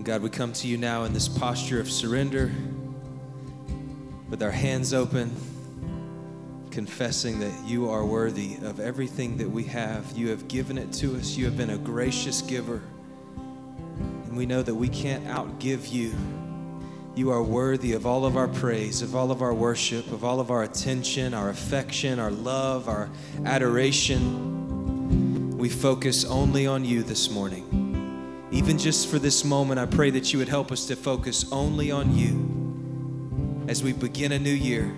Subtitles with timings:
[0.00, 2.50] And God, we come to you now in this posture of surrender
[4.30, 5.30] with our hands open,
[6.70, 10.10] confessing that you are worthy of everything that we have.
[10.16, 12.80] You have given it to us, you have been a gracious giver.
[14.24, 16.14] And we know that we can't outgive you.
[17.14, 20.40] You are worthy of all of our praise, of all of our worship, of all
[20.40, 23.10] of our attention, our affection, our love, our
[23.44, 25.58] adoration.
[25.58, 27.69] We focus only on you this morning.
[28.52, 31.92] Even just for this moment, I pray that you would help us to focus only
[31.92, 34.92] on you as we begin a new year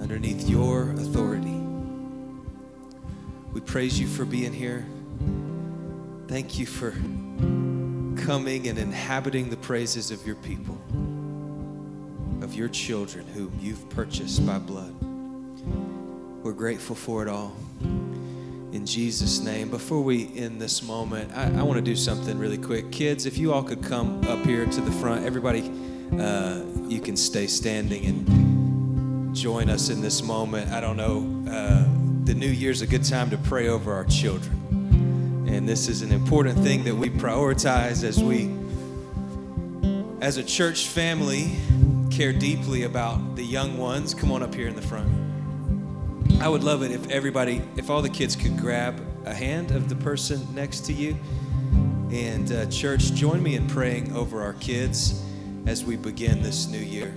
[0.00, 1.56] underneath your authority.
[3.54, 4.84] We praise you for being here.
[6.28, 6.90] Thank you for
[8.22, 10.78] coming and inhabiting the praises of your people,
[12.42, 14.94] of your children whom you've purchased by blood.
[16.42, 17.56] We're grateful for it all.
[18.72, 19.68] In Jesus' name.
[19.68, 22.92] Before we end this moment, I, I want to do something really quick.
[22.92, 25.72] Kids, if you all could come up here to the front, everybody,
[26.16, 30.70] uh, you can stay standing and join us in this moment.
[30.70, 31.84] I don't know, uh,
[32.24, 35.46] the new year's a good time to pray over our children.
[35.48, 38.54] And this is an important thing that we prioritize as we,
[40.20, 41.56] as a church family,
[42.10, 44.14] care deeply about the young ones.
[44.14, 45.19] Come on up here in the front.
[46.40, 49.90] I would love it if everybody, if all the kids could grab a hand of
[49.90, 51.14] the person next to you.
[52.10, 55.22] And, uh, church, join me in praying over our kids
[55.66, 57.14] as we begin this new year.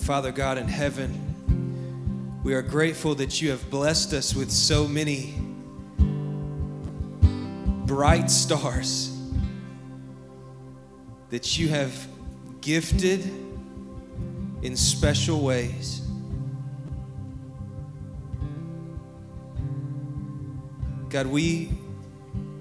[0.00, 5.36] Father God in heaven, we are grateful that you have blessed us with so many
[7.86, 9.16] bright stars
[11.30, 12.08] that you have
[12.60, 13.24] gifted
[14.62, 16.02] in special ways.
[21.16, 21.70] God, we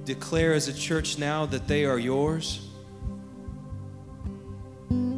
[0.06, 2.66] declare as a church now that they are yours.
[4.90, 5.12] And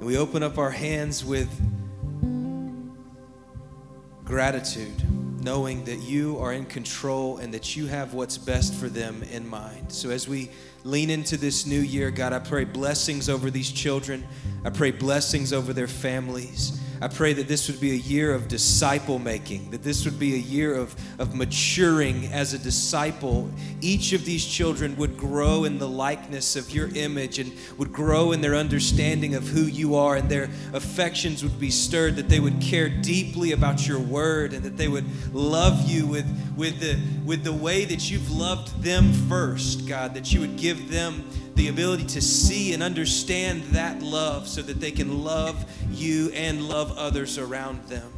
[0.00, 1.50] we open up our hands with
[4.24, 4.94] gratitude,
[5.44, 9.46] knowing that you are in control and that you have what's best for them in
[9.46, 9.92] mind.
[9.92, 10.48] So as we
[10.84, 14.26] lean into this new year, God, I pray blessings over these children.
[14.64, 16.80] I pray blessings over their families.
[17.00, 20.34] I pray that this would be a year of disciple making, that this would be
[20.34, 23.50] a year of, of maturing as a disciple.
[23.80, 28.32] Each of these children would grow in the likeness of your image and would grow
[28.32, 32.40] in their understanding of who you are, and their affections would be stirred, that they
[32.40, 36.26] would care deeply about your word, and that they would love you with,
[36.56, 40.90] with, the, with the way that you've loved them first, God, that you would give
[40.90, 41.24] them
[41.54, 46.68] the ability to see and understand that love so that they can love you and
[46.68, 48.10] love others around them.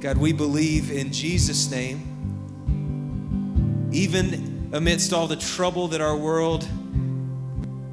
[0.00, 2.12] God, we believe in Jesus' name,
[3.92, 6.68] even amidst all the trouble that our world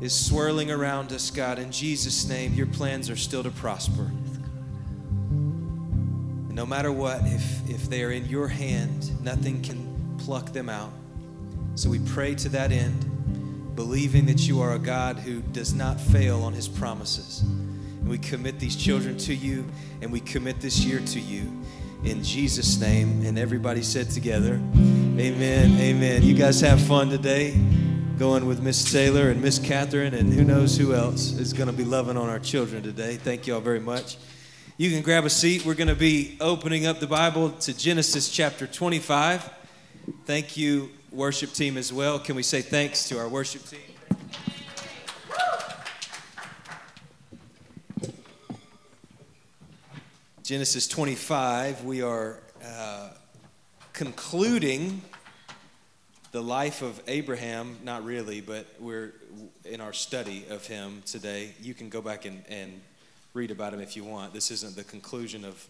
[0.02, 4.12] is swirling around us, God, in Jesus' name, your plans are still to prosper.
[5.32, 10.68] And no matter what, if, if they are in your hand, nothing can pluck them
[10.68, 10.92] out.
[11.76, 13.10] So we pray to that end
[13.76, 17.44] believing that you are a God who does not fail on his promises.
[18.04, 19.64] And we commit these children to you
[20.02, 21.50] and we commit this year to you
[22.04, 23.26] in Jesus' name.
[23.26, 26.24] And everybody said together, Amen, amen.
[26.24, 27.58] You guys have fun today
[28.20, 31.74] going with Miss Taylor and Miss Catherine, and who knows who else is going to
[31.74, 33.16] be loving on our children today.
[33.16, 34.18] Thank you all very much.
[34.76, 35.66] You can grab a seat.
[35.66, 39.50] We're going to be opening up the Bible to Genesis chapter 25.
[40.26, 42.20] Thank you worship team as well.
[42.20, 43.93] Can we say thanks to our worship team?
[50.44, 53.12] Genesis 25, we are uh,
[53.94, 55.02] concluding
[56.34, 59.14] the life of Abraham, not really, but we're
[59.64, 61.54] in our study of him today.
[61.62, 62.82] You can go back and, and
[63.34, 64.34] read about him if you want.
[64.34, 65.66] This isn't the conclusion of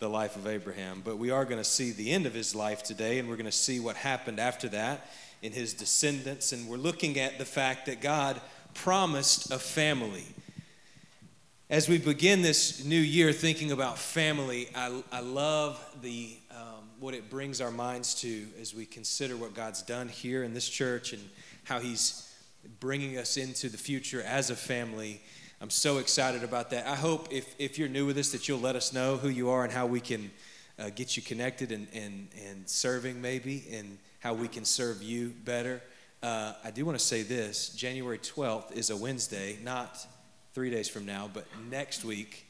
[0.00, 1.02] the life of Abraham.
[1.04, 3.46] But we are going to see the end of his life today, and we're going
[3.46, 5.08] to see what happened after that
[5.40, 6.50] in his descendants.
[6.50, 8.40] And we're looking at the fact that God
[8.74, 10.26] promised a family.
[11.70, 17.14] As we begin this new year thinking about family, I, I love the, um, what
[17.14, 21.12] it brings our minds to as we consider what God's done here in this church
[21.12, 21.22] and
[21.62, 22.28] how he's
[22.80, 25.20] bringing us into the future as a family
[25.62, 26.86] I'm so excited about that.
[26.86, 29.50] I hope if, if you're new with us that you'll let us know who you
[29.50, 30.30] are and how we can
[30.78, 35.34] uh, get you connected and, and, and serving maybe and how we can serve you
[35.44, 35.82] better.
[36.22, 39.98] Uh, I do want to say this January 12th is a Wednesday, not
[40.52, 42.46] three days from now, but next week,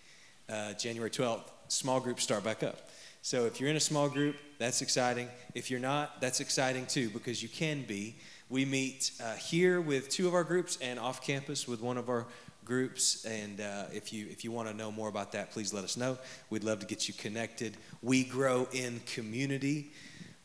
[0.48, 2.88] uh, January 12th, small groups start back up.
[3.22, 5.28] So if you're in a small group, that's exciting.
[5.54, 8.16] If you're not, that's exciting too because you can be.
[8.48, 12.08] We meet uh, here with two of our groups and off campus with one of
[12.08, 12.26] our
[12.64, 13.24] groups.
[13.26, 15.96] And uh, if you if you want to know more about that, please let us
[15.96, 16.18] know.
[16.48, 17.76] We'd love to get you connected.
[18.02, 19.92] We grow in community.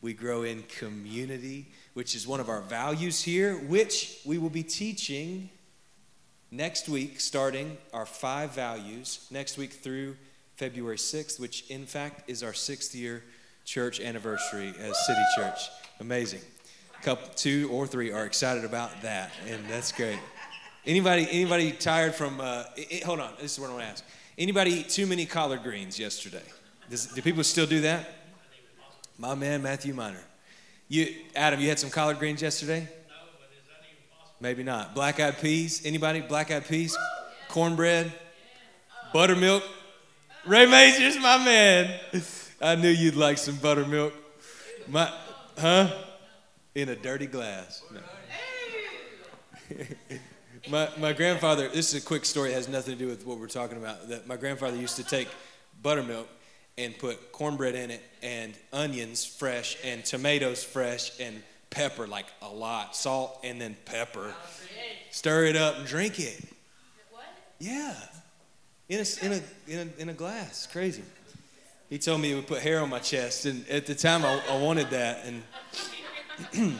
[0.02, 4.62] We grow in community, which is one of our values here, which we will be
[4.62, 5.48] teaching
[6.56, 10.16] next week, starting our five values next week through
[10.56, 13.22] February 6th, which in fact is our sixth year
[13.64, 15.68] church anniversary as City Church.
[16.00, 16.40] Amazing.
[17.02, 20.18] Couple, two or three are excited about that, and that's great.
[20.86, 22.40] Anybody, anybody tired from?
[22.40, 24.04] Uh, it, hold on, this is what I want to ask.
[24.38, 26.42] Anybody eat too many collard greens yesterday?
[26.88, 28.08] Does, do people still do that?
[29.18, 30.22] My man, Matthew Miner.
[30.88, 32.88] You, Adam, you had some collard greens yesterday?
[34.40, 34.94] Maybe not.
[34.94, 35.82] Black eyed peas.
[35.84, 36.20] Anybody?
[36.20, 36.96] Black eyed peas?
[37.48, 38.12] Cornbread?
[39.12, 39.62] Buttermilk?
[40.44, 41.98] Ray Majors, my man.
[42.60, 44.12] I knew you'd like some buttermilk.
[44.88, 45.12] My,
[45.58, 45.90] huh?
[46.74, 47.82] In a dirty glass.
[47.92, 48.00] No.
[50.70, 53.38] my, my grandfather, this is a quick story, it has nothing to do with what
[53.38, 54.08] we're talking about.
[54.08, 55.28] That my grandfather used to take
[55.82, 56.28] buttermilk
[56.78, 61.42] and put cornbread in it and onions fresh and tomatoes fresh and
[61.76, 64.34] pepper, like a lot, salt and then pepper.
[65.10, 66.42] Stir it up and drink it.
[67.12, 67.24] What?
[67.60, 67.94] Yeah.
[68.88, 70.66] In a, in a, in a, in a glass.
[70.72, 71.02] Crazy.
[71.90, 74.40] He told me he would put hair on my chest, and at the time I,
[74.50, 75.26] I wanted that.
[75.26, 75.42] And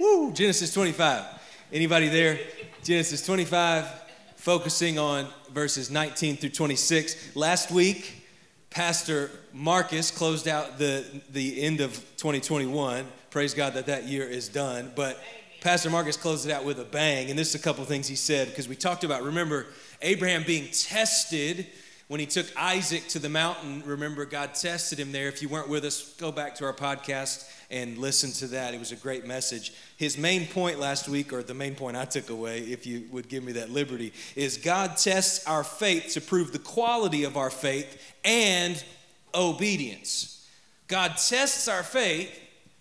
[0.00, 1.24] woo, Genesis 25.
[1.72, 2.40] Anybody there?
[2.82, 3.86] Genesis 25,
[4.36, 7.36] focusing on verses 19 through 26.
[7.36, 8.19] Last week,
[8.70, 13.04] Pastor Marcus closed out the, the end of 2021.
[13.30, 14.92] Praise God that that year is done.
[14.94, 15.18] But
[15.60, 17.30] Pastor Marcus closed it out with a bang.
[17.30, 19.66] And this is a couple things he said because we talked about, remember,
[20.02, 21.66] Abraham being tested
[22.10, 23.84] when he took Isaac to the mountain.
[23.86, 25.28] Remember, God tested him there.
[25.28, 28.74] If you weren't with us, go back to our podcast and listen to that.
[28.74, 29.72] It was a great message.
[29.96, 33.28] His main point last week, or the main point I took away, if you would
[33.28, 37.48] give me that liberty, is God tests our faith to prove the quality of our
[37.48, 38.82] faith and
[39.32, 40.44] obedience.
[40.88, 42.36] God tests our faith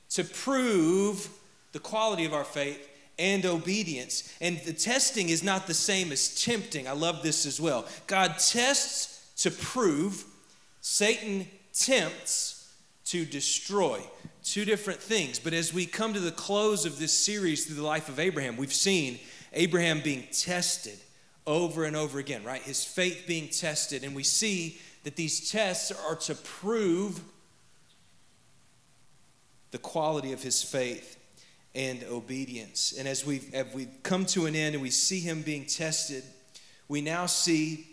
[0.09, 1.29] to prove
[1.71, 2.83] the quality of our faith
[3.19, 4.35] and obedience.
[4.41, 6.87] And the testing is not the same as tempting.
[6.87, 7.85] I love this as well.
[8.07, 10.25] God tests to prove,
[10.81, 12.73] Satan tempts
[13.05, 14.01] to destroy.
[14.43, 15.39] Two different things.
[15.39, 18.57] But as we come to the close of this series through the life of Abraham,
[18.57, 19.19] we've seen
[19.53, 20.97] Abraham being tested
[21.47, 22.61] over and over again, right?
[22.61, 24.03] His faith being tested.
[24.03, 27.21] And we see that these tests are to prove
[29.71, 31.17] the quality of his faith
[31.75, 32.93] and obedience.
[32.97, 36.23] And as we've, as we've come to an end and we see him being tested,
[36.87, 37.87] we now see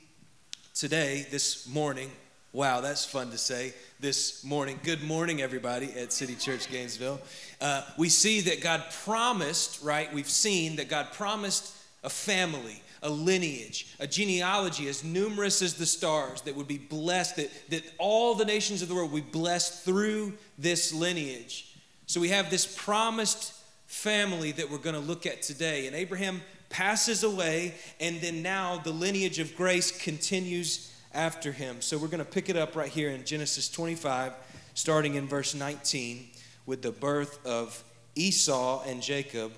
[0.76, 2.10] today, this morning,
[2.52, 4.78] wow, that's fun to say, this morning.
[4.82, 7.18] Good morning, everybody at City Church Gainesville.
[7.62, 10.12] Uh, we see that God promised, right?
[10.12, 11.74] We've seen that God promised
[12.04, 17.36] a family, a lineage, a genealogy as numerous as the stars that would be blessed,
[17.36, 21.74] that, that all the nations of the world would be blessed through this lineage.
[22.04, 23.54] So we have this promised
[23.86, 25.86] family that we're going to look at today.
[25.86, 31.80] And Abraham passes away, and then now the lineage of grace continues after him.
[31.80, 34.32] So we're going to pick it up right here in Genesis 25,
[34.74, 36.28] starting in verse 19,
[36.66, 37.82] with the birth of
[38.14, 39.52] Esau and Jacob,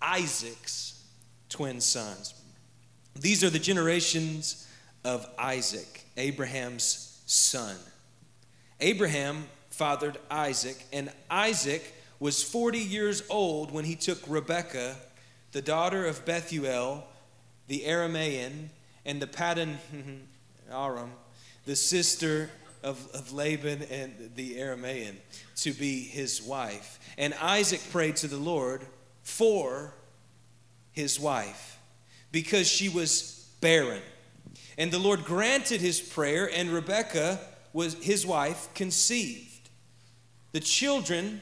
[0.00, 1.04] Isaac's
[1.48, 2.34] twin sons.
[3.14, 4.66] These are the generations
[5.04, 7.76] of Isaac, Abraham's son.
[8.80, 14.96] Abraham fathered Isaac, and Isaac was 40 years old when he took Rebekah,
[15.52, 17.06] the daughter of Bethuel,
[17.68, 18.68] the Aramaean,
[19.04, 19.76] and the Paddan
[20.70, 21.12] Aram,
[21.66, 22.50] the sister
[22.82, 25.16] of, of Laban and the Aramaean,
[25.56, 26.98] to be his wife.
[27.18, 28.86] And Isaac prayed to the Lord
[29.22, 29.94] for
[30.92, 31.78] his wife
[32.32, 34.02] because she was barren.
[34.78, 37.40] And the Lord granted his prayer, and Rebekah
[37.72, 39.68] was his wife conceived.
[40.52, 41.40] The children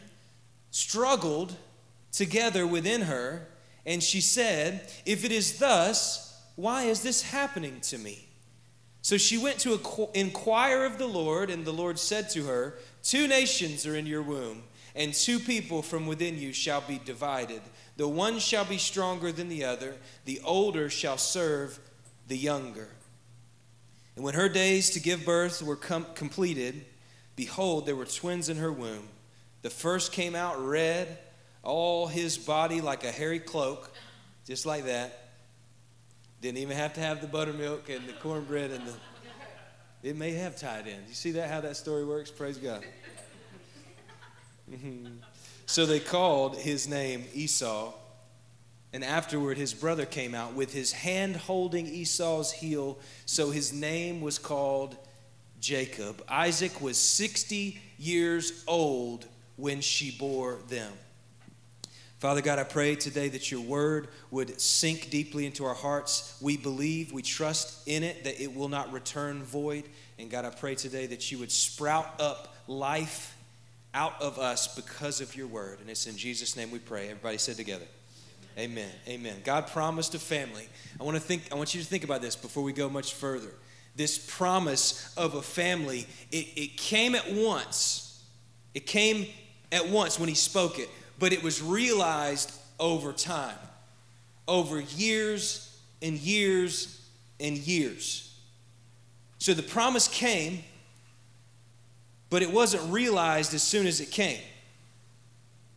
[0.70, 1.54] struggled
[2.12, 3.46] together within her,
[3.88, 8.28] and she said, If it is thus, why is this happening to me?
[9.00, 9.80] So she went to
[10.12, 14.21] inquire of the Lord, and the Lord said to her, Two nations are in your
[14.21, 14.62] womb,
[14.95, 17.62] and two people from within you shall be divided.
[17.97, 21.80] The one shall be stronger than the other, the older shall serve
[22.28, 22.90] the younger.
[24.16, 26.85] And when her days to give birth were com- completed,
[27.37, 29.09] behold, there were twins in her womb.
[29.62, 31.18] The first came out red,
[31.68, 33.92] all his body like a hairy cloak,
[34.46, 35.28] just like that.
[36.40, 38.94] Didn't even have to have the buttermilk and the cornbread and the.
[40.02, 41.00] It may have tied in.
[41.08, 42.30] You see that how that story works?
[42.30, 42.84] Praise God.
[44.70, 45.06] Mm-hmm.
[45.64, 47.94] so they called his name Esau,
[48.92, 54.20] and afterward his brother came out with his hand holding Esau's heel, so his name
[54.20, 54.96] was called
[55.58, 56.22] Jacob.
[56.28, 60.92] Isaac was 60 years old when she bore them.
[62.18, 66.37] Father God, I pray today that your word would sink deeply into our hearts.
[66.40, 69.84] We believe, we trust in it, that it will not return void.
[70.18, 73.37] And God, I pray today that you would sprout up life
[73.94, 75.78] out of us because of your word.
[75.80, 77.04] And it's in Jesus' name we pray.
[77.04, 77.87] Everybody said together.
[78.58, 78.90] Amen.
[79.06, 79.37] Amen.
[79.44, 80.68] God promised a family.
[81.00, 83.14] I want to think, I want you to think about this before we go much
[83.14, 83.52] further.
[83.94, 88.25] This promise of a family, it, it came at once.
[88.75, 89.28] It came
[89.70, 93.58] at once when he spoke it but it was realized over time,
[94.46, 97.00] over years and years
[97.40, 98.37] and years.
[99.38, 100.62] So the promise came,
[102.30, 104.40] but it wasn't realized as soon as it came.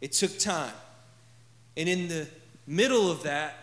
[0.01, 0.73] It took time.
[1.77, 2.27] And in the
[2.67, 3.55] middle of that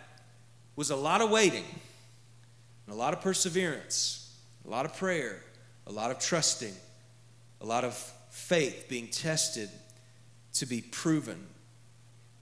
[0.76, 1.64] was a lot of waiting,
[2.86, 4.32] and a lot of perseverance,
[4.66, 5.42] a lot of prayer,
[5.86, 6.74] a lot of trusting,
[7.60, 7.94] a lot of
[8.30, 9.68] faith being tested
[10.54, 11.44] to be proven.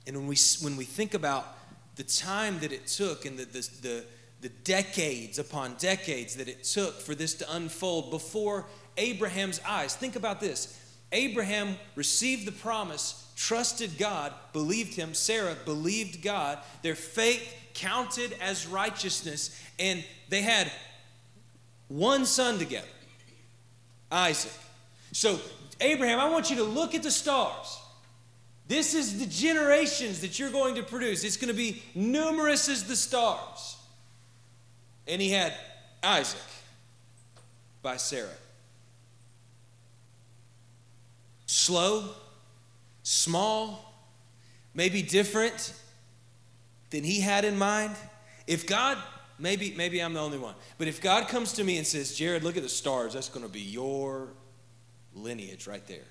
[0.07, 1.57] And when we, when we think about
[1.97, 4.05] the time that it took and the, the, the,
[4.43, 10.17] the decades upon decades that it took for this to unfold before Abraham's eyes, think
[10.17, 10.81] about this.
[11.13, 15.15] Abraham received the promise, trusted God, believed him.
[15.15, 16.59] Sarah believed God.
[16.83, 20.71] Their faith counted as righteousness, and they had
[21.89, 22.87] one son together,
[24.11, 24.53] Isaac.
[25.13, 25.39] So,
[25.81, 27.79] Abraham, I want you to look at the stars.
[28.69, 31.23] This is the generations that you're going to produce.
[31.23, 33.77] It's going to be numerous as the stars.
[35.07, 35.55] And he had
[36.03, 36.41] Isaac
[37.81, 38.29] by Sarah.
[41.47, 42.11] Slow,
[43.05, 43.95] small,
[44.75, 45.73] maybe different
[46.91, 47.95] than he had in mind.
[48.49, 48.99] If God,
[49.39, 52.43] maybe, maybe I'm the only one, but if God comes to me and says, Jared,
[52.43, 54.29] look at the stars, that's going to be your
[55.15, 56.05] lineage right there.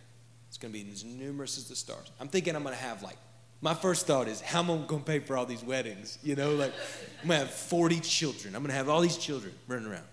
[0.55, 2.09] It's going to be as numerous as the stars.
[2.17, 3.17] I'm thinking I'm going to have like,
[3.59, 6.17] my first thought is, how am I going to pay for all these weddings?
[6.23, 6.71] You know, like,
[7.21, 8.55] I'm going to have 40 children.
[8.55, 10.05] I'm going to have all these children running around.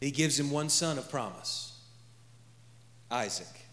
[0.00, 1.78] He gives him one son of promise,
[3.10, 3.66] Isaac.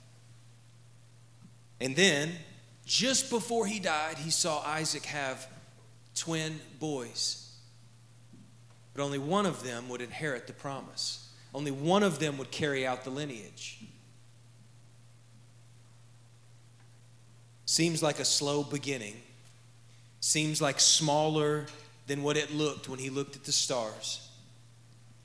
[1.79, 2.33] And then,
[2.85, 5.47] just before he died, he saw Isaac have
[6.13, 7.55] twin boys.
[8.93, 11.29] But only one of them would inherit the promise.
[11.53, 13.85] Only one of them would carry out the lineage.
[17.71, 19.15] Seems like a slow beginning,
[20.19, 21.67] seems like smaller
[22.05, 24.29] than what it looked when he looked at the stars.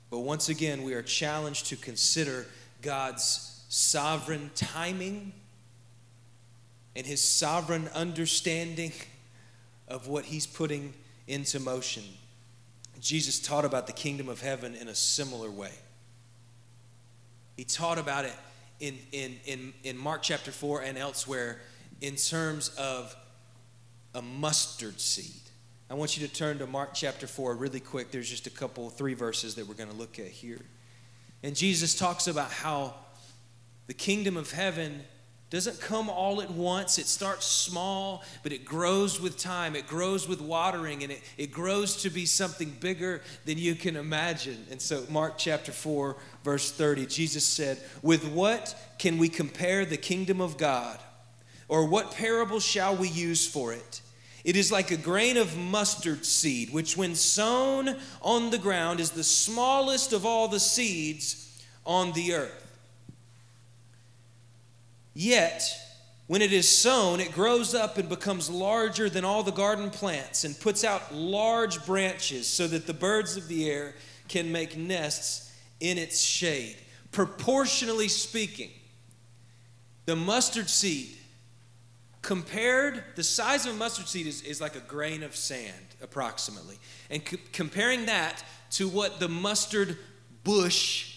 [0.09, 2.45] But once again, we are challenged to consider
[2.81, 5.33] God's sovereign timing
[6.95, 8.93] and his sovereign understanding
[9.89, 10.93] of what he's putting
[11.27, 12.03] into motion.
[13.01, 15.73] Jesus taught about the kingdom of heaven in a similar way.
[17.57, 18.35] He taught about it
[18.79, 21.59] in, in, in, in Mark chapter 4 and elsewhere
[22.01, 23.15] in terms of
[24.13, 25.41] a mustard seed.
[25.89, 28.11] I want you to turn to Mark chapter 4 really quick.
[28.11, 30.59] There's just a couple, three verses that we're going to look at here.
[31.43, 32.95] And Jesus talks about how
[33.87, 35.03] the kingdom of heaven
[35.49, 36.97] doesn't come all at once.
[36.97, 39.77] It starts small, but it grows with time.
[39.77, 43.95] It grows with watering, and it, it grows to be something bigger than you can
[43.95, 44.65] imagine.
[44.69, 49.95] And so, Mark chapter 4, verse 30, Jesus said, With what can we compare the
[49.95, 50.99] kingdom of God?
[51.67, 54.01] Or what parable shall we use for it?
[54.43, 59.11] It is like a grain of mustard seed, which, when sown on the ground, is
[59.11, 62.63] the smallest of all the seeds on the earth.
[65.13, 65.63] Yet,
[66.27, 70.43] when it is sown, it grows up and becomes larger than all the garden plants
[70.43, 73.95] and puts out large branches so that the birds of the air
[74.29, 76.77] can make nests in its shade.
[77.11, 78.69] Proportionally speaking,
[80.05, 81.17] the mustard seed
[82.27, 86.77] compared the size of a mustard seed is, is like a grain of sand approximately.
[87.09, 89.97] And comparing that to what the mustard
[90.43, 91.15] bush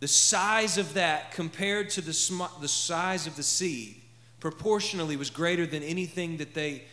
[0.00, 4.02] the size of that compared to the, sm- the size of the seed
[4.38, 6.84] proportionally was greater than anything that they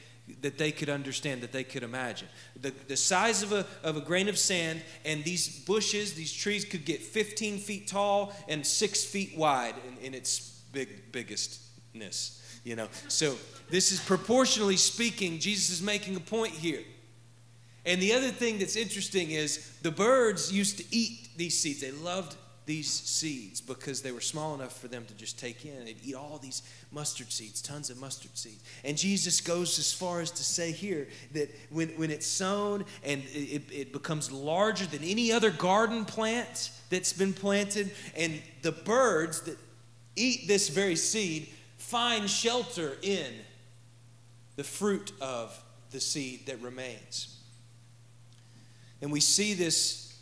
[0.41, 2.27] that they could understand that they could imagine.
[2.62, 6.63] The, the size of a, of a grain of sand and these bushes these trees
[6.63, 11.69] could get 15 feet tall and 6 feet wide in, in its big biggest
[12.63, 12.88] you know.
[13.08, 13.36] So
[13.69, 16.84] this is proportionally speaking, Jesus is making a point here.
[17.86, 21.81] And the other thing that's interesting is the birds used to eat these seeds.
[21.81, 25.86] They loved these seeds because they were small enough for them to just take in.
[25.86, 28.63] They'd eat all these mustard seeds, tons of mustard seeds.
[28.84, 33.24] And Jesus goes as far as to say here that when, when it's sown and
[33.34, 39.41] it, it becomes larger than any other garden plant that's been planted, and the birds
[39.41, 39.58] that
[40.15, 41.50] eat this very seed
[41.89, 43.34] find shelter in
[44.58, 47.36] the fruit of the seed that remains.
[49.01, 50.15] And we see this,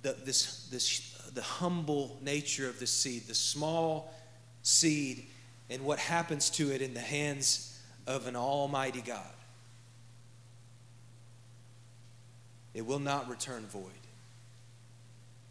[0.00, 4.14] the, this, this the humble nature of the seed, the small
[4.62, 5.26] seed,
[5.68, 9.20] and what happens to it in the hands of an almighty God.
[12.72, 13.82] It will not return void.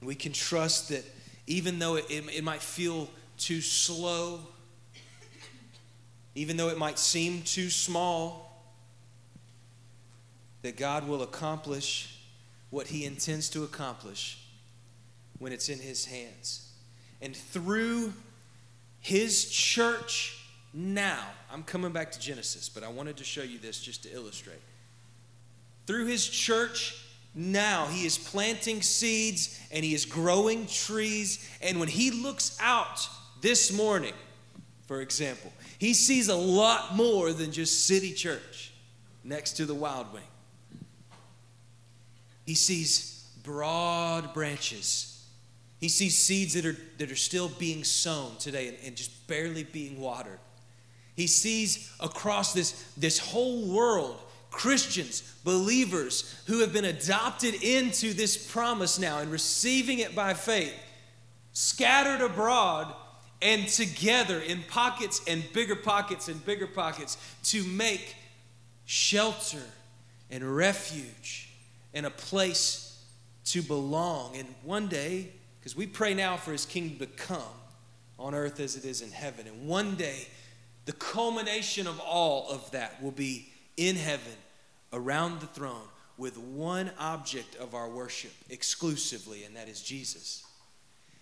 [0.02, 1.04] We can trust that
[1.46, 3.08] even though it, it, it might feel
[3.38, 4.40] too slow,
[6.36, 8.64] even though it might seem too small,
[10.64, 12.18] that God will accomplish
[12.70, 14.40] what He intends to accomplish
[15.38, 16.72] when it's in His hands.
[17.22, 18.14] And through
[19.00, 20.40] His church
[20.74, 24.14] now, I'm coming back to Genesis, but I wanted to show you this just to
[24.14, 24.62] illustrate.
[25.86, 26.96] Through His church
[27.36, 31.48] now, He is planting seeds and He is growing trees.
[31.62, 33.08] And when He looks out
[33.42, 34.14] this morning,
[34.94, 38.72] for example, He sees a lot more than just City Church
[39.24, 40.22] next to the Wild Wing.
[42.46, 45.10] He sees broad branches
[45.80, 49.66] he sees seeds that are, that are still being sown today and, and just barely
[49.66, 50.40] being watered.
[51.14, 54.18] He sees across this, this whole world
[54.50, 60.74] Christians, believers who have been adopted into this promise now and receiving it by faith,
[61.52, 62.96] scattered abroad
[63.44, 68.16] and together in pockets and bigger pockets and bigger pockets to make
[68.86, 69.62] shelter
[70.32, 71.50] and refuge
[71.94, 73.04] and a place
[73.46, 74.36] to belong.
[74.38, 77.42] And one day, because we pray now for his kingdom to come
[78.18, 79.46] on earth as it is in heaven.
[79.46, 80.28] And one day,
[80.86, 84.34] the culmination of all of that will be in heaven
[84.92, 90.46] around the throne with one object of our worship exclusively, and that is Jesus.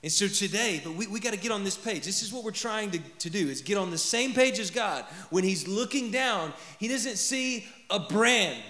[0.04, 2.06] And so today, but we, we got to get on this page.
[2.06, 4.72] This is what we're trying to, to do is get on the same page as
[4.72, 5.06] God.
[5.30, 8.64] When he's looking down, he doesn't see a brand,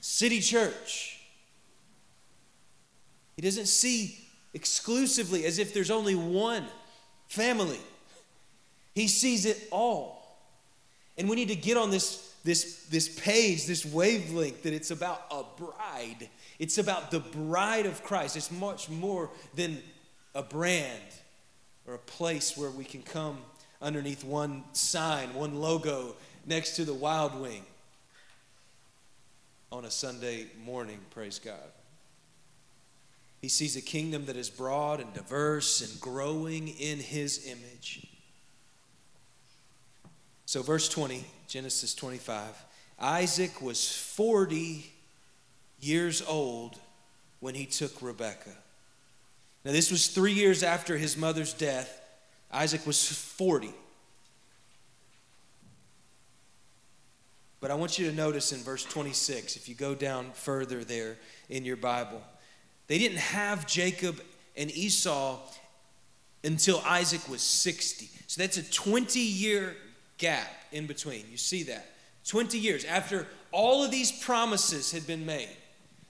[0.00, 1.20] city church.
[3.36, 4.18] He doesn't see
[4.52, 6.64] exclusively as if there's only one
[7.28, 7.78] family.
[8.94, 10.38] He sees it all.
[11.18, 15.22] And we need to get on this, this, this page, this wavelength that it's about
[15.30, 16.28] a bride.
[16.58, 18.36] It's about the bride of Christ.
[18.36, 19.82] It's much more than
[20.36, 21.02] a brand
[21.88, 23.38] or a place where we can come
[23.80, 27.64] underneath one sign, one logo next to the Wild Wing
[29.72, 31.54] on a Sunday morning, praise God.
[33.40, 38.06] He sees a kingdom that is broad and diverse and growing in his image.
[40.44, 42.64] So, verse 20, Genesis 25
[42.98, 44.90] Isaac was 40
[45.80, 46.78] years old
[47.40, 48.56] when he took Rebekah.
[49.66, 52.00] Now, this was three years after his mother's death.
[52.52, 53.74] Isaac was 40.
[57.58, 61.16] But I want you to notice in verse 26, if you go down further there
[61.48, 62.22] in your Bible,
[62.86, 64.22] they didn't have Jacob
[64.56, 65.40] and Esau
[66.44, 68.08] until Isaac was 60.
[68.28, 69.74] So that's a 20 year
[70.16, 71.24] gap in between.
[71.28, 71.92] You see that?
[72.28, 75.56] 20 years after all of these promises had been made.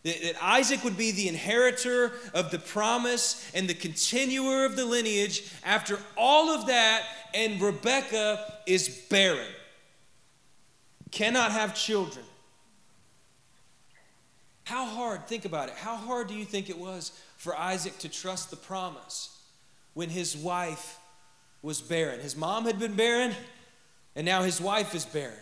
[0.06, 5.52] That, Isaac would be the inheritor of the promise and the continuer of the lineage.
[5.64, 7.02] After all of that,
[7.34, 9.52] and Rebekah is barren,
[11.10, 12.24] cannot have children.
[14.62, 18.08] How hard, think about it, how hard do you think it was for Isaac to
[18.08, 19.36] trust the promise
[19.94, 20.98] when his wife
[21.62, 22.20] was barren?
[22.20, 23.34] His mom had been barren,
[24.14, 25.34] and now his wife is barren.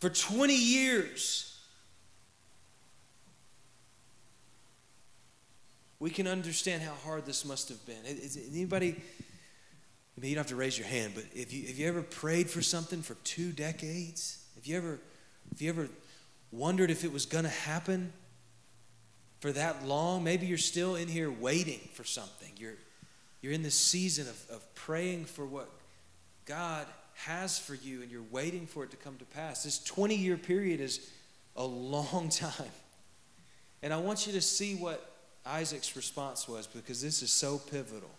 [0.00, 1.49] For 20 years,
[6.00, 8.04] we can understand how hard this must have been.
[8.04, 8.96] Is anybody,
[10.16, 12.02] I mean, you don't have to raise your hand, but if you, have you ever
[12.02, 14.44] prayed for something for two decades?
[14.56, 14.98] Have you ever,
[15.50, 15.88] have you ever
[16.50, 18.12] wondered if it was going to happen
[19.40, 20.22] for that long.
[20.22, 22.50] Maybe you're still in here waiting for something.
[22.56, 22.76] You're,
[23.40, 25.70] you're in this season of, of praying for what
[26.44, 29.64] God has for you and you're waiting for it to come to pass.
[29.64, 31.10] This 20 year period is
[31.56, 32.70] a long time.
[33.82, 35.09] And I want you to see what
[35.44, 38.10] Isaac's response was because this is so pivotal.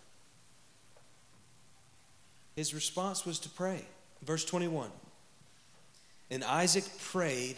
[2.56, 3.84] His response was to pray.
[4.22, 4.90] Verse 21
[6.30, 7.56] And Isaac prayed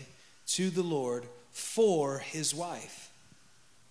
[0.49, 3.11] to the Lord for his wife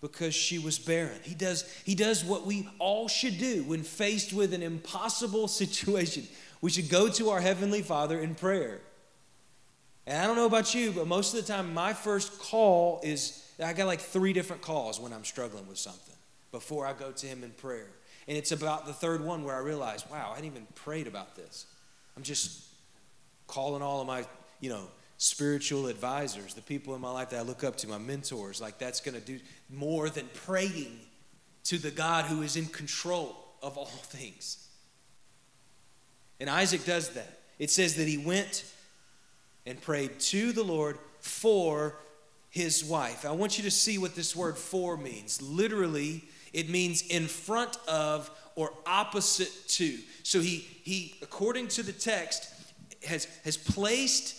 [0.01, 1.19] because she was barren.
[1.23, 6.27] He does, he does what we all should do when faced with an impossible situation.
[6.62, 8.81] We should go to our Heavenly Father in prayer.
[10.05, 13.42] And I don't know about you, but most of the time, my first call is
[13.61, 16.15] I got like three different calls when I'm struggling with something
[16.51, 17.87] before I go to Him in prayer.
[18.27, 21.35] And it's about the third one where I realize, wow, I hadn't even prayed about
[21.35, 21.65] this.
[22.15, 22.63] I'm just
[23.47, 24.25] calling all of my,
[24.61, 24.87] you know,
[25.17, 28.61] spiritual advisors, the people in my life that I look up to, my mentors.
[28.61, 29.39] Like that's going to do
[29.69, 30.99] more than praying
[31.65, 34.67] to the God who is in control of all things.
[36.39, 37.39] And Isaac does that.
[37.59, 38.65] It says that he went
[39.65, 41.95] and prayed to the Lord for
[42.53, 43.25] his wife.
[43.25, 45.41] I want you to see what this word for means.
[45.41, 49.97] Literally, it means in front of or opposite to.
[50.21, 52.47] So he he according to the text
[53.07, 54.35] has has placed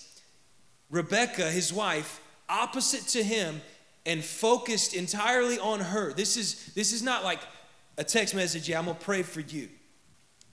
[0.90, 3.60] Rebecca, his wife, opposite to him
[4.06, 6.12] and focused entirely on her.
[6.12, 7.40] This is this is not like
[7.96, 9.68] a text message, yeah, I'm going to pray for you.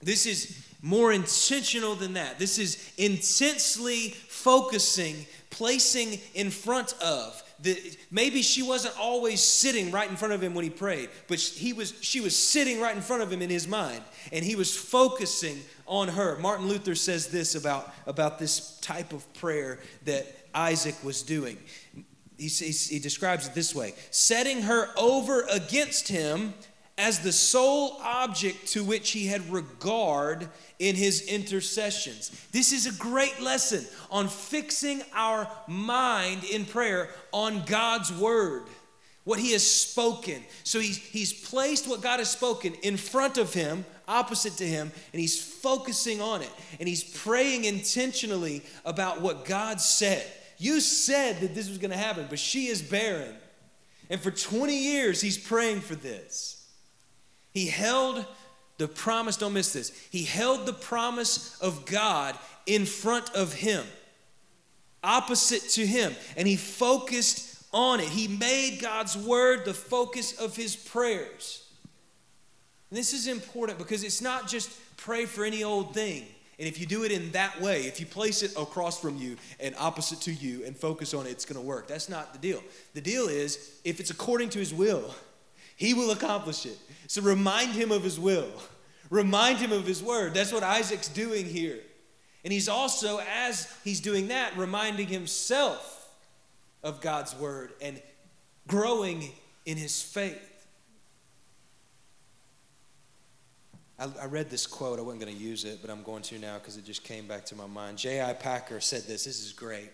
[0.00, 2.40] This is more intentional than that.
[2.40, 10.08] This is intensely focusing, placing in front of the, maybe she wasn't always sitting right
[10.08, 13.02] in front of him when he prayed, but he was, she was sitting right in
[13.02, 16.38] front of him in his mind, and he was focusing on her.
[16.38, 21.56] Martin Luther says this about, about this type of prayer that Isaac was doing.
[22.36, 26.54] He, he, he describes it this way setting her over against him
[26.98, 32.30] as the sole object to which he had regard in his intercessions.
[32.52, 38.64] This is a great lesson on fixing our mind in prayer on God's word,
[39.24, 40.42] what he has spoken.
[40.64, 44.92] So he's, he's placed what God has spoken in front of him, opposite to him,
[45.12, 46.50] and he's focusing on it.
[46.78, 50.26] And he's praying intentionally about what God said.
[50.58, 53.34] You said that this was going to happen, but she is barren.
[54.10, 56.61] And for 20 years, he's praying for this.
[57.52, 58.24] He held
[58.78, 59.90] the promise, don't miss this.
[60.10, 62.36] He held the promise of God
[62.66, 63.84] in front of him,
[65.04, 68.08] opposite to him, and he focused on it.
[68.08, 71.68] He made God's word the focus of his prayers.
[72.90, 76.26] And this is important because it's not just pray for any old thing.
[76.58, 79.36] And if you do it in that way, if you place it across from you
[79.58, 81.88] and opposite to you and focus on it, it's going to work.
[81.88, 82.62] That's not the deal.
[82.94, 85.14] The deal is if it's according to his will,
[85.82, 86.78] he will accomplish it.
[87.08, 88.46] So remind him of his will,
[89.10, 90.32] remind him of his word.
[90.32, 91.80] That's what Isaac's doing here.
[92.44, 96.08] And he's also, as he's doing that, reminding himself
[96.84, 98.00] of God's word and
[98.68, 99.32] growing
[99.66, 100.68] in his faith.
[103.98, 105.00] I, I read this quote.
[105.00, 107.26] I wasn't going to use it, but I'm going to now because it just came
[107.26, 107.98] back to my mind.
[107.98, 108.34] J.I.
[108.34, 109.24] Packer said this.
[109.24, 109.90] This is great.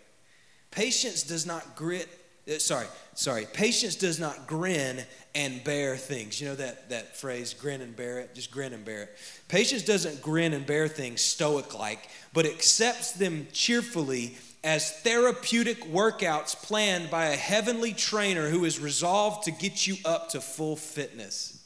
[0.70, 2.11] Patience does not grit
[2.48, 3.46] Uh, sorry, sorry.
[3.52, 6.40] Patience does not grin and bear things.
[6.40, 8.34] You know that, that phrase, grin and bear it?
[8.34, 9.16] Just grin and bear it.
[9.48, 16.56] Patience doesn't grin and bear things stoic like, but accepts them cheerfully as therapeutic workouts
[16.56, 21.64] planned by a heavenly trainer who is resolved to get you up to full fitness.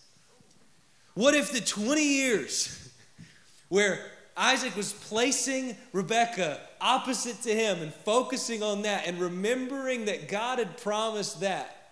[1.15, 2.91] What if the 20 years
[3.69, 4.01] where
[4.37, 10.59] Isaac was placing Rebekah opposite to him and focusing on that and remembering that God
[10.59, 11.83] had promised that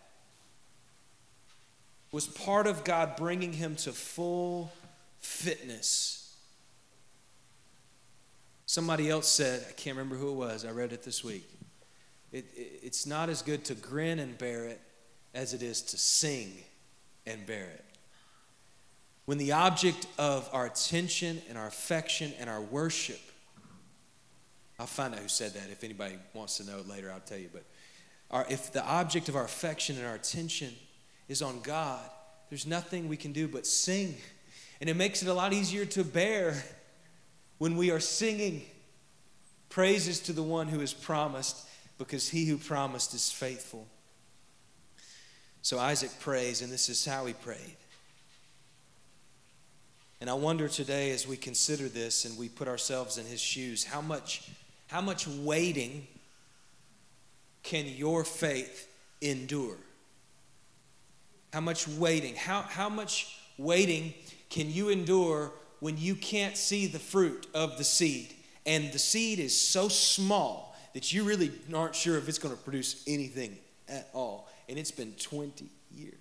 [2.12, 4.72] was part of God bringing him to full
[5.18, 6.36] fitness.
[8.66, 11.48] Somebody else said, I can't remember who it was, I read it this week.
[12.32, 14.80] It, it, it's not as good to grin and bear it
[15.34, 16.52] as it is to sing
[17.26, 17.84] and bear it.
[19.30, 23.20] When the object of our attention and our affection and our worship,
[24.76, 25.70] I'll find out who said that.
[25.70, 27.48] If anybody wants to know it later, I'll tell you.
[27.52, 27.62] But
[28.32, 30.74] our, if the object of our affection and our attention
[31.28, 32.00] is on God,
[32.48, 34.16] there's nothing we can do but sing.
[34.80, 36.60] And it makes it a lot easier to bear
[37.58, 38.62] when we are singing
[39.68, 43.86] praises to the one who has promised, because he who promised is faithful.
[45.62, 47.76] So Isaac prays, and this is how he prayed.
[50.20, 53.84] And I wonder today, as we consider this and we put ourselves in his shoes,
[53.84, 54.50] how much,
[54.88, 56.06] how much waiting
[57.62, 58.86] can your faith
[59.22, 59.78] endure?
[61.54, 62.34] How much waiting?
[62.34, 64.12] How, how much waiting
[64.50, 68.34] can you endure when you can't see the fruit of the seed?
[68.66, 72.62] And the seed is so small that you really aren't sure if it's going to
[72.62, 73.56] produce anything
[73.88, 74.48] at all.
[74.68, 76.14] And it's been 20 years.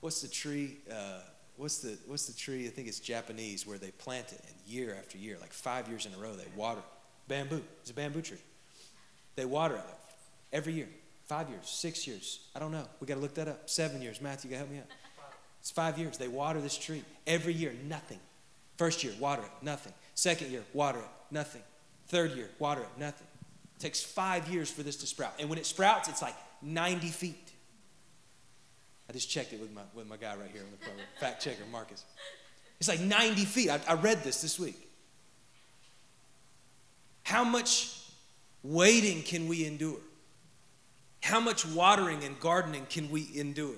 [0.00, 0.78] What's the tree?
[0.90, 1.20] Uh,
[1.56, 2.66] what's the what's the tree?
[2.66, 6.06] I think it's Japanese where they plant it and year after year, like five years
[6.06, 6.82] in a row, they water
[7.28, 7.62] bamboo.
[7.80, 8.38] It's a bamboo tree.
[9.36, 9.84] They water it
[10.52, 10.88] Every year.
[11.26, 12.40] Five years, six years.
[12.54, 12.86] I don't know.
[13.00, 13.68] We got to look that up.
[13.68, 14.20] Seven years.
[14.20, 14.92] Matthew, you got to help me out.
[15.60, 16.18] It's five years.
[16.18, 17.02] They water this tree.
[17.26, 18.20] Every year, nothing.
[18.76, 19.94] First year, water it, nothing.
[20.14, 21.62] Second year, water it, nothing.
[22.08, 23.26] Third year, water it, nothing.
[23.76, 25.32] It takes five years for this to sprout.
[25.40, 27.52] And when it sprouts, it's like 90 feet.
[29.08, 31.64] I just checked it with my, with my guy right here, on the fact checker,
[31.70, 32.04] Marcus.
[32.80, 33.70] It's like 90 feet.
[33.70, 34.76] I, I read this this week.
[37.22, 38.00] How much
[38.62, 40.00] waiting can we endure?
[41.22, 43.74] How much watering and gardening can we endure?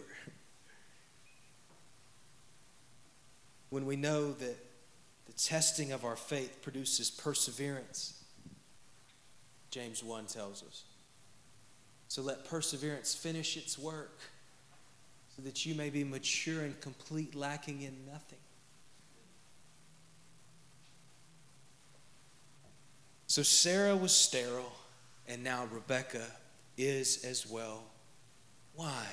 [3.71, 4.57] When we know that
[5.27, 8.25] the testing of our faith produces perseverance,
[9.71, 10.85] James 1 tells us.
[12.09, 14.19] So let perseverance finish its work
[15.37, 18.38] so that you may be mature and complete, lacking in nothing.
[23.27, 24.72] So Sarah was sterile,
[25.29, 26.22] and now Rebecca
[26.79, 27.83] is as well.
[28.75, 29.05] Why?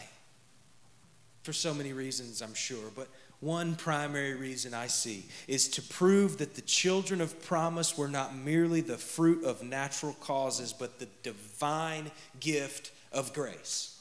[1.43, 3.09] For so many reasons, I'm sure, but
[3.41, 8.33] one primary reason I see is to prove that the children of promise were not
[8.33, 12.09] merely the fruit of natural causes, but the divine
[12.39, 13.92] gift of grace.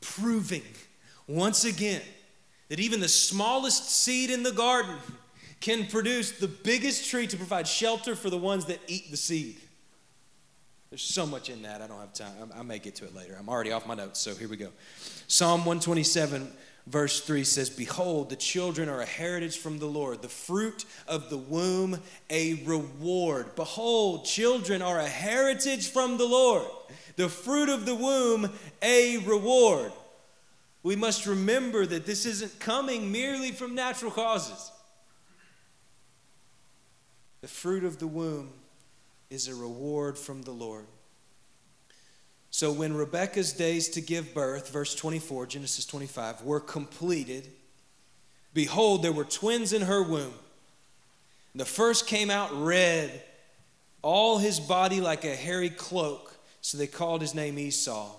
[0.00, 0.62] Proving
[1.26, 2.02] once again
[2.68, 4.96] that even the smallest seed in the garden
[5.60, 9.56] can produce the biggest tree to provide shelter for the ones that eat the seed.
[10.90, 11.82] There's so much in that.
[11.82, 12.50] I don't have time.
[12.54, 13.36] I may get to it later.
[13.38, 14.68] I'm already off my notes, so here we go.
[15.26, 16.50] Psalm 127
[16.88, 21.30] verse 3 says, Behold, the children are a heritage from the Lord, the fruit of
[21.30, 23.54] the womb, a reward.
[23.54, 26.66] Behold, children are a heritage from the Lord,
[27.18, 28.48] the fruit of the womb,
[28.80, 29.90] a reward.
[30.84, 34.70] We must remember that this isn't coming merely from natural causes.
[37.40, 38.50] The fruit of the womb
[39.30, 40.86] is a reward from the Lord.
[42.50, 47.48] So when Rebekah's days to give birth, verse 24, Genesis 25, were completed,
[48.54, 50.34] behold, there were twins in her womb.
[51.56, 53.24] The first came out red,
[54.02, 56.37] all his body like a hairy cloak,
[56.68, 58.14] so they called his name Esau.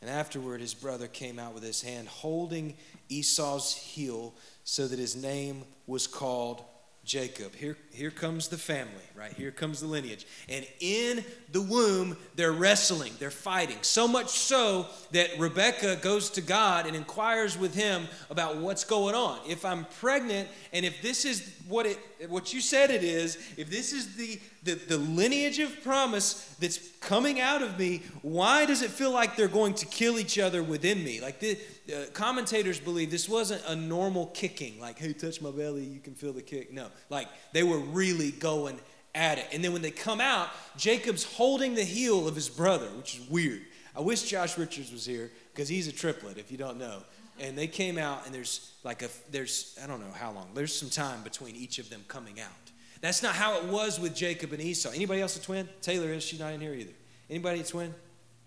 [0.00, 2.76] And afterward, his brother came out with his hand holding
[3.08, 6.62] Esau's heel, so that his name was called
[7.04, 7.52] Jacob.
[7.56, 9.32] Here, here comes the family, right?
[9.32, 10.26] Here comes the lineage.
[10.48, 13.78] And in the womb, they're wrestling, they're fighting.
[13.82, 19.16] So much so that Rebecca goes to God and inquires with him about what's going
[19.16, 19.40] on.
[19.48, 23.68] If I'm pregnant, and if this is what it what you said it is, if
[23.68, 28.82] this is the, the, the lineage of promise that's coming out of me, why does
[28.82, 31.20] it feel like they're going to kill each other within me?
[31.20, 31.58] Like the
[31.94, 36.14] uh, commentators believe this wasn't a normal kicking, like, hey, touch my belly, you can
[36.14, 36.72] feel the kick.
[36.72, 38.78] No, like they were really going
[39.14, 39.46] at it.
[39.52, 43.28] And then when they come out, Jacob's holding the heel of his brother, which is
[43.28, 43.62] weird.
[43.96, 47.02] I wish Josh Richards was here because he's a triplet, if you don't know.
[47.38, 50.74] And they came out, and there's like a, there's, I don't know how long, there's
[50.74, 52.63] some time between each of them coming out.
[53.04, 54.88] That's not how it was with Jacob and Esau.
[54.88, 55.68] Anybody else a twin?
[55.82, 56.94] Taylor is, she's not in here either.
[57.28, 57.94] Anybody a twin?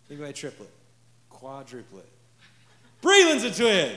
[0.10, 0.72] Anybody a triplet?
[1.32, 2.08] Quadruplet.
[3.04, 3.96] Breland's a twin.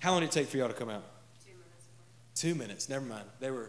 [0.00, 1.04] How long did it take for y'all to come out?
[1.44, 1.84] Two minutes.
[2.34, 2.88] Two minutes.
[2.88, 3.26] Never mind.
[3.38, 3.68] They were.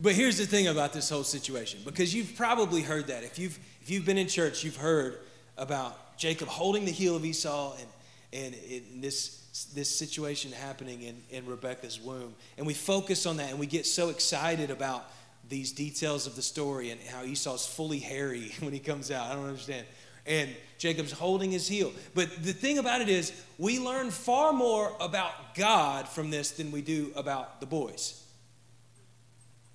[0.00, 3.22] but here's the thing about this whole situation, because you've probably heard that.
[3.22, 5.18] If you've if you've been in church, you've heard
[5.58, 7.88] about Jacob holding the heel of Esau and
[8.32, 9.41] and in this
[9.74, 12.34] this situation happening in, in Rebecca's womb.
[12.56, 15.10] And we focus on that and we get so excited about
[15.48, 19.30] these details of the story and how Esau's fully hairy when he comes out.
[19.30, 19.86] I don't understand.
[20.24, 21.92] And Jacob's holding his heel.
[22.14, 26.70] But the thing about it is, we learn far more about God from this than
[26.70, 28.22] we do about the boys.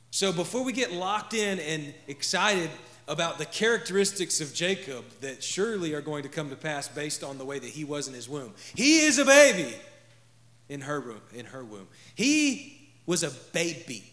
[0.10, 2.70] So before we get locked in and excited
[3.08, 7.38] about the characteristics of Jacob that surely are going to come to pass based on
[7.38, 9.74] the way that he was in his womb, he is a baby
[10.70, 11.88] in her, room, in her womb.
[12.16, 14.04] He was a baby.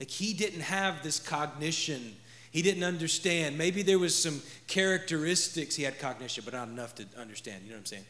[0.00, 2.16] Like he didn't have this cognition.
[2.50, 3.58] He didn't understand.
[3.58, 5.76] Maybe there was some characteristics.
[5.76, 7.62] He had cognition, but not enough to understand.
[7.64, 8.04] You know what I'm saying?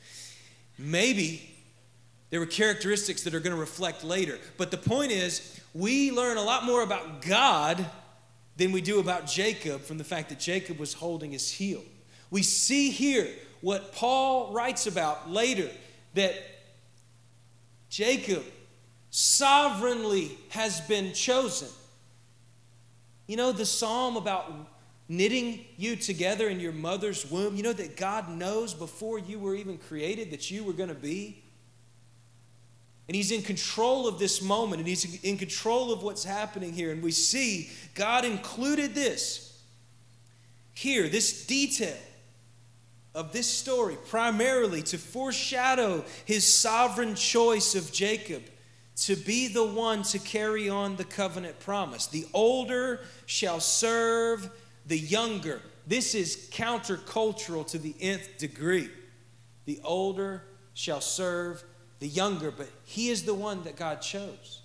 [0.78, 1.50] Maybe
[2.30, 4.38] there were characteristics that are going to reflect later.
[4.56, 7.84] But the point is, we learn a lot more about God
[8.56, 11.82] than we do about Jacob from the fact that Jacob was holding his heel.
[12.30, 13.28] We see here
[13.60, 15.70] what Paul writes about later
[16.14, 16.34] that
[17.88, 18.44] Jacob
[19.10, 21.68] sovereignly has been chosen.
[23.26, 24.52] You know, the psalm about
[25.08, 29.54] knitting you together in your mother's womb, you know that God knows before you were
[29.54, 31.43] even created that you were going to be
[33.06, 36.90] And he's in control of this moment and he's in control of what's happening here.
[36.90, 39.62] And we see God included this
[40.72, 41.96] here, this detail
[43.14, 48.42] of this story, primarily to foreshadow his sovereign choice of Jacob
[48.96, 52.06] to be the one to carry on the covenant promise.
[52.06, 54.50] The older shall serve
[54.86, 55.60] the younger.
[55.86, 58.88] This is countercultural to the nth degree.
[59.64, 61.64] The older shall serve
[62.04, 64.60] the younger, but he is the one that God chose.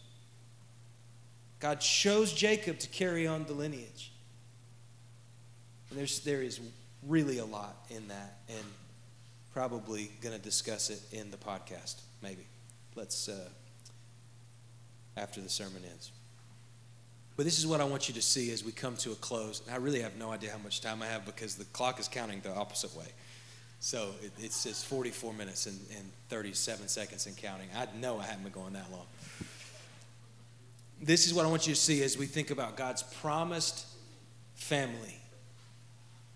[1.62, 4.12] God chose Jacob to carry on the lineage.
[5.90, 6.60] And there's, there is
[7.08, 8.66] really a lot in that, and
[9.54, 12.46] probably going to discuss it in the podcast, maybe.
[12.96, 13.48] Let's, uh,
[15.16, 16.12] after the sermon ends.
[17.38, 19.62] But this is what I want you to see as we come to a close.
[19.66, 22.10] And I really have no idea how much time I have because the clock is
[22.10, 23.08] counting the opposite way.
[23.80, 24.10] So
[24.42, 27.68] it, says 44 minutes and, and 37 seconds and counting.
[27.76, 29.06] I know I haven't been going that long.
[31.02, 33.86] This is what I want you to see as we think about God's promised
[34.56, 35.16] family.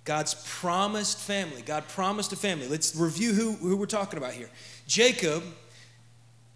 [0.06, 1.62] God's promised family.
[1.62, 2.68] God promised a family.
[2.68, 4.50] Let's review who, who we're talking about here.
[4.88, 5.44] Jacob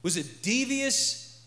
[0.03, 1.45] was a devious,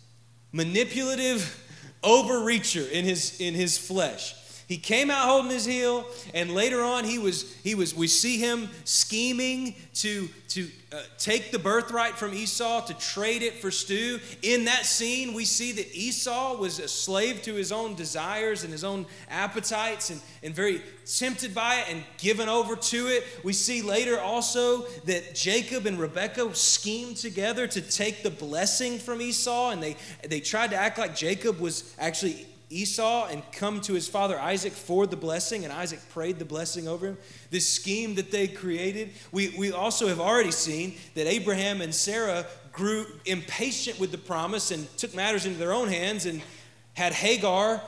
[0.52, 1.66] manipulative,
[2.02, 4.34] overreacher in his in his flesh.
[4.70, 8.38] He came out holding his heel, and later on, he was, he was we see
[8.38, 14.20] him scheming to, to uh, take the birthright from Esau to trade it for stew.
[14.42, 18.70] In that scene, we see that Esau was a slave to his own desires and
[18.70, 23.24] his own appetites and, and very tempted by it and given over to it.
[23.42, 29.20] We see later also that Jacob and Rebekah schemed together to take the blessing from
[29.20, 29.96] Esau, and they,
[30.28, 34.72] they tried to act like Jacob was actually Esau and come to his father Isaac
[34.72, 37.18] for the blessing, and Isaac prayed the blessing over him.
[37.50, 39.10] This scheme that they created.
[39.32, 44.70] We, we also have already seen that Abraham and Sarah grew impatient with the promise
[44.70, 46.40] and took matters into their own hands and
[46.94, 47.82] had Hagar,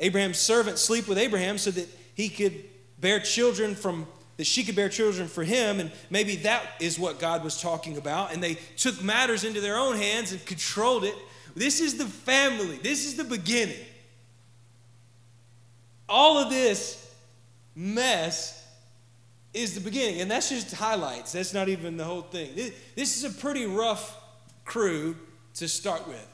[0.00, 2.64] Abraham's servant, sleep with Abraham so that he could
[2.98, 7.20] bear children from that she could bear children for him and maybe that is what
[7.20, 11.14] God was talking about and they took matters into their own hands and controlled it.
[11.54, 12.78] This is the family.
[12.82, 13.76] This is the beginning
[16.14, 17.12] all of this
[17.74, 18.64] mess
[19.52, 20.20] is the beginning.
[20.20, 21.32] And that's just highlights.
[21.32, 22.54] That's not even the whole thing.
[22.54, 24.16] This is a pretty rough
[24.64, 25.16] crew
[25.54, 26.28] to start with.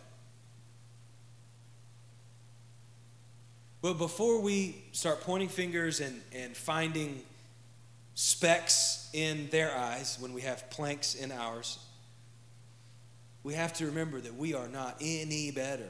[3.80, 7.22] But before we start pointing fingers and, and finding
[8.14, 11.78] specks in their eyes when we have planks in ours,
[13.42, 15.88] we have to remember that we are not any better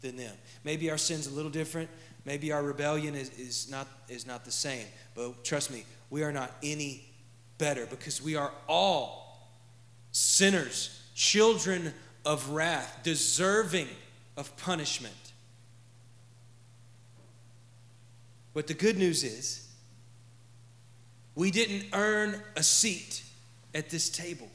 [0.00, 0.34] than them.
[0.64, 1.90] Maybe our sin's a little different.
[2.24, 6.32] Maybe our rebellion is, is, not, is not the same, but trust me, we are
[6.32, 7.04] not any
[7.58, 9.48] better because we are all
[10.12, 13.88] sinners, children of wrath, deserving
[14.36, 15.14] of punishment.
[18.52, 19.66] But the good news is,
[21.34, 23.22] we didn't earn a seat
[23.74, 24.48] at this table.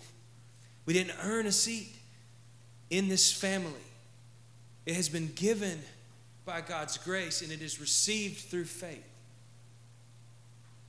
[0.86, 1.95] We didn't earn a seat
[2.89, 3.71] in this family.
[4.86, 5.82] It has been given
[6.46, 9.10] by God's grace and it is received through faith.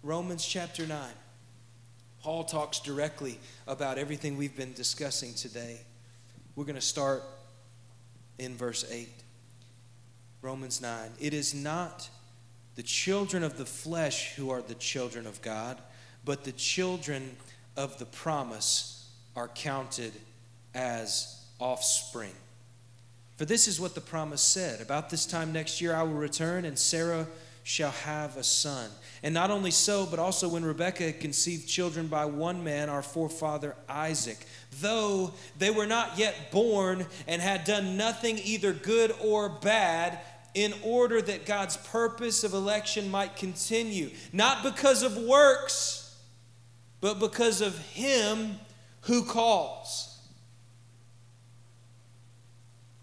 [0.02, 0.98] Romans chapter 9.
[2.22, 5.80] Paul talks directly about everything we've been discussing today.
[6.54, 7.22] We're going to start
[8.38, 9.08] in verse 8.
[10.42, 11.10] Romans 9.
[11.20, 12.08] It is not
[12.74, 15.80] the children of the flesh who are the children of God,
[16.24, 17.36] but the children
[17.76, 20.12] of the promise are counted
[20.74, 22.32] as offspring.
[23.36, 26.64] For this is what the promise said About this time next year I will return,
[26.64, 27.26] and Sarah
[27.62, 28.90] shall have a son.
[29.24, 33.74] And not only so, but also when Rebekah conceived children by one man, our forefather
[33.88, 34.38] Isaac,
[34.80, 40.20] though they were not yet born and had done nothing either good or bad,
[40.54, 46.16] in order that God's purpose of election might continue, not because of works,
[47.02, 48.58] but because of Him
[49.02, 50.15] who calls.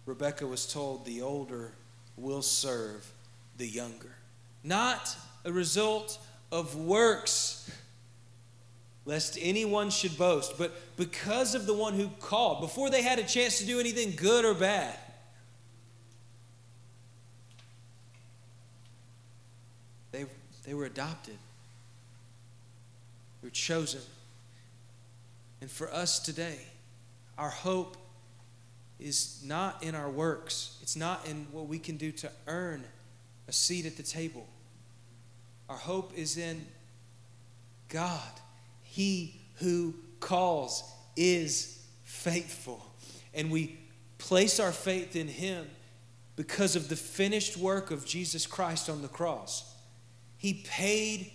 [0.05, 1.71] Rebecca was told the older
[2.17, 3.09] will serve
[3.57, 4.15] the younger.
[4.63, 6.19] Not a result
[6.51, 7.69] of works,
[9.05, 13.23] lest anyone should boast, but because of the one who called, before they had a
[13.23, 14.97] chance to do anything good or bad.
[20.11, 20.25] They,
[20.65, 21.37] they were adopted,
[23.41, 24.01] they were chosen.
[25.59, 26.59] And for us today,
[27.37, 27.97] our hope
[28.99, 32.83] is not in our works, it's not in what we can do to earn
[33.47, 34.47] a seat at the table.
[35.69, 36.65] Our hope is in
[37.89, 38.31] God.
[38.81, 40.83] He who calls
[41.15, 42.85] is faithful.
[43.33, 43.79] And we
[44.17, 45.67] place our faith in Him
[46.35, 49.73] because of the finished work of Jesus Christ on the cross.
[50.37, 51.31] He paid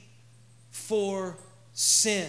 [0.71, 1.37] for
[1.73, 2.29] sin.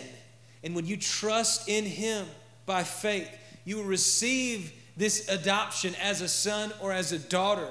[0.64, 2.26] And when you trust in Him
[2.66, 3.30] by faith,
[3.66, 7.70] you will receive this adoption as a son or as a daughter.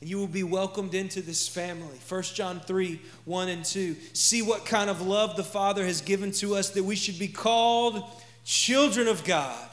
[0.00, 1.98] And you will be welcomed into this family.
[2.08, 3.96] 1 John 3 1 and 2.
[4.12, 7.26] See what kind of love the Father has given to us that we should be
[7.26, 8.04] called
[8.44, 9.68] children of God.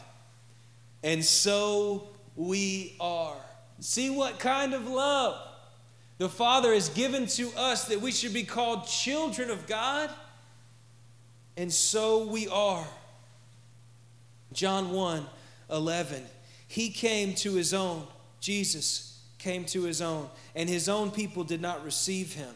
[1.03, 3.37] And so we are.
[3.79, 5.39] See what kind of love
[6.17, 10.09] the Father has given to us that we should be called children of God.
[11.55, 12.87] And so we are.
[14.53, 15.27] John 1
[15.69, 16.23] 11.
[16.67, 18.07] He came to his own,
[18.39, 22.53] Jesus came to his own, and his own people did not receive him.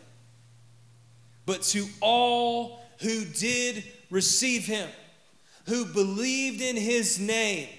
[1.46, 4.90] But to all who did receive him,
[5.66, 7.70] who believed in his name,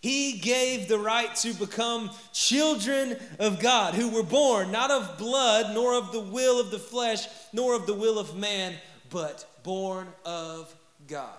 [0.00, 5.74] he gave the right to become children of God, who were born not of blood,
[5.74, 8.74] nor of the will of the flesh, nor of the will of man,
[9.10, 10.74] but born of
[11.06, 11.30] God.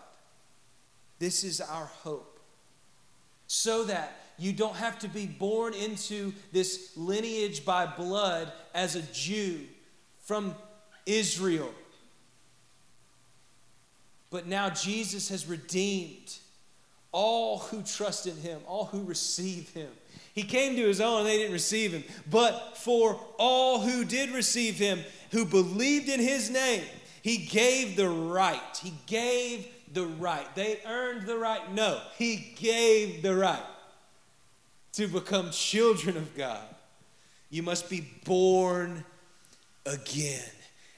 [1.19, 2.32] This is our hope.
[3.55, 9.03] So that you don't have to be born into this lineage by blood as a
[9.13, 9.59] Jew
[10.23, 10.55] from
[11.05, 11.71] Israel.
[14.31, 16.35] But now Jesus has redeemed
[17.11, 19.89] all who trust in him, all who receive him.
[20.33, 22.03] He came to his own and they didn't receive him.
[22.31, 26.85] But for all who did receive him, who believed in his name,
[27.21, 28.79] he gave the right.
[28.81, 30.45] He gave the right.
[30.55, 31.73] They earned the right.
[31.73, 33.63] No, he gave the right
[34.93, 36.63] to become children of God.
[37.49, 39.03] You must be born
[39.85, 40.49] again.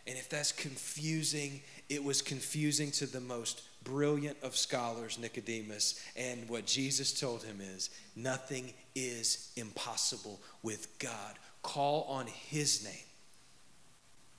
[0.08, 6.04] And if that's confusing, it was confusing to the most brilliant of scholars, Nicodemus.
[6.16, 11.36] And what Jesus told him is nothing is impossible with God.
[11.64, 12.94] Call on his name,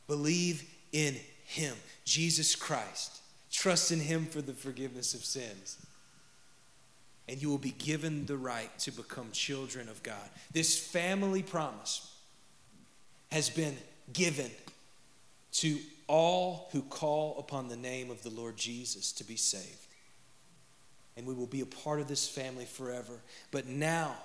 [0.07, 3.21] believe in him, Jesus Christ.
[3.57, 5.79] Trust in him for the forgiveness of sins.
[7.27, 10.29] And you will be given the right to become children of God.
[10.53, 12.15] This family promise
[13.33, 13.75] has been
[14.13, 14.51] given
[15.53, 19.89] to all who call upon the name of the Lord Jesus to be saved.
[21.17, 23.23] And we will be a part of this family forever.
[23.53, 24.17] But now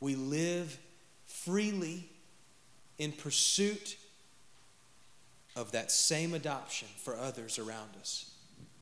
[0.00, 0.78] we live
[1.26, 2.08] freely
[2.96, 3.98] in pursuit
[5.56, 8.30] of that same adoption for others around us.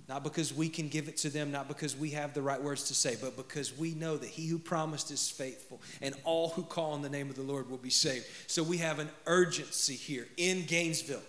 [0.07, 2.85] Not because we can give it to them, not because we have the right words
[2.85, 6.62] to say, but because we know that he who promised is faithful and all who
[6.62, 8.27] call on the name of the Lord will be saved.
[8.47, 11.22] So we have an urgency here in Gainesville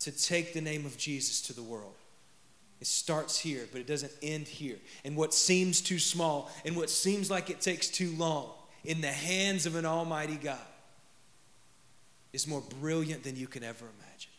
[0.00, 1.94] to take the name of Jesus to the world.
[2.80, 4.76] It starts here, but it doesn't end here.
[5.04, 8.50] And what seems too small and what seems like it takes too long
[8.84, 10.58] in the hands of an almighty God
[12.32, 14.30] is more brilliant than you can ever imagine.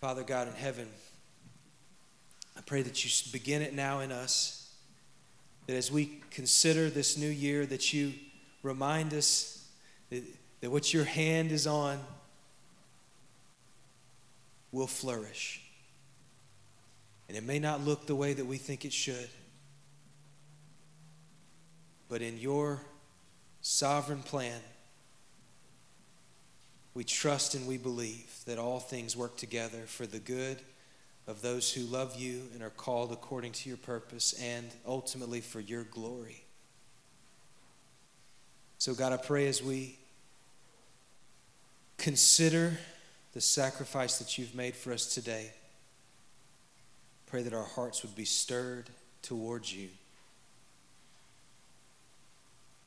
[0.00, 0.88] Father God in heaven,
[2.56, 4.72] I pray that you begin it now in us,
[5.66, 8.12] that as we consider this new year, that you
[8.62, 9.66] remind us
[10.10, 10.22] that
[10.60, 11.98] that what your hand is on
[14.72, 15.62] will flourish.
[17.28, 19.28] And it may not look the way that we think it should,
[22.08, 22.82] but in your
[23.60, 24.60] sovereign plan,
[26.94, 30.58] we trust and we believe that all things work together for the good
[31.26, 35.60] of those who love you and are called according to your purpose and ultimately for
[35.60, 36.42] your glory.
[38.78, 39.98] So, God, I pray as we
[41.98, 42.78] consider
[43.32, 45.52] the sacrifice that you've made for us today.
[47.26, 48.90] Pray that our hearts would be stirred
[49.22, 49.90] towards you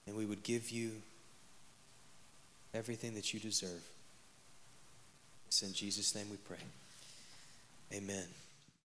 [0.07, 0.91] and we would give you
[2.73, 3.83] everything that you deserve.
[5.47, 6.57] It's in Jesus' name we pray.
[7.93, 8.25] Amen.